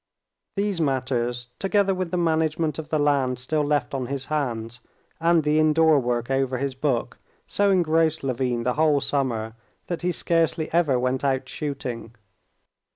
These 0.55 0.81
matters, 0.81 1.49
together 1.59 1.93
with 1.93 2.09
the 2.09 2.17
management 2.17 2.79
of 2.79 2.89
the 2.89 2.97
land 2.97 3.37
still 3.37 3.63
left 3.63 3.93
on 3.93 4.07
his 4.07 4.25
hands, 4.33 4.79
and 5.19 5.43
the 5.43 5.59
indoor 5.59 5.99
work 5.99 6.31
over 6.31 6.57
his 6.57 6.73
book, 6.73 7.19
so 7.45 7.69
engrossed 7.69 8.23
Levin 8.23 8.63
the 8.63 8.73
whole 8.73 8.99
summer 8.99 9.53
that 9.85 10.01
he 10.01 10.11
scarcely 10.11 10.73
ever 10.73 10.97
went 10.97 11.23
out 11.23 11.47
shooting. 11.47 12.15